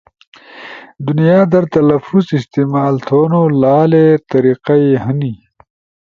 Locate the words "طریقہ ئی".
4.31-4.91